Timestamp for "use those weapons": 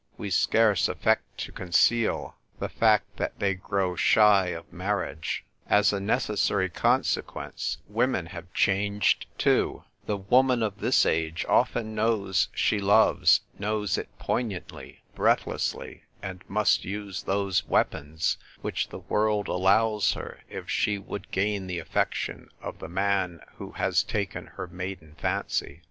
16.83-18.37